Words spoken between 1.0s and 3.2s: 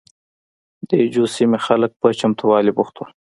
جو سیمې خلک په چمتوالي بوخت وو.